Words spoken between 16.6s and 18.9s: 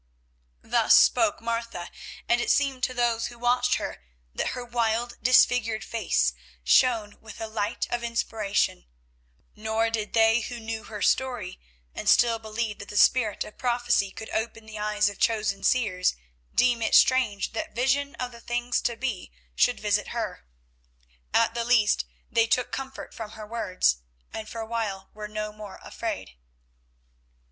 it strange that vision of the things